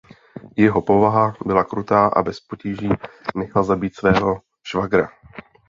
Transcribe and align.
Jeho 0.57 0.81
povaha 0.81 1.33
byla 1.45 1.63
krutá 1.63 2.07
a 2.07 2.21
bez 2.23 2.39
potíží 2.39 2.89
nechal 3.35 3.63
zabít 3.63 3.95
svého 3.95 4.41
švagra. 4.63 5.09